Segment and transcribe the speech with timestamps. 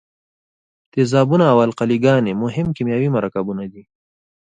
[0.93, 3.83] تیزابونه او القلي ګانې مهم کیمیاوي مرکبونه دي.